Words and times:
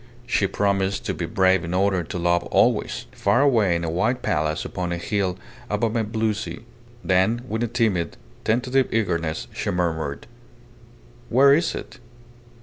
She 0.25 0.47
promised 0.47 1.05
to 1.05 1.13
be 1.13 1.27
brave 1.27 1.63
in 1.63 1.75
order 1.75 2.01
to 2.03 2.17
be 2.17 2.23
loved 2.23 2.47
always 2.49 3.05
far 3.11 3.41
away 3.43 3.75
in 3.75 3.83
a 3.83 3.89
white 3.91 4.23
palace 4.23 4.65
upon 4.65 4.91
a 4.91 4.97
hill 4.97 5.37
above 5.69 5.95
a 5.95 6.03
blue 6.03 6.33
sea. 6.33 6.61
Then 7.03 7.43
with 7.47 7.61
a 7.61 7.67
timid, 7.67 8.17
tentative 8.43 8.91
eagerness 8.91 9.47
she 9.53 9.69
murmured 9.69 10.25
"Where 11.29 11.53
is 11.53 11.75
it? 11.75 11.99